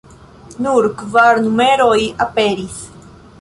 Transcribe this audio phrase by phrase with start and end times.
[0.65, 2.81] Nur kvar numeroj aperis.